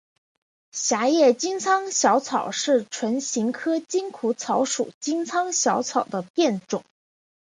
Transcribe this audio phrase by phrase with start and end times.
[0.71, 6.83] 狭叶金疮小草是唇形科筋骨草属金疮小草的变种。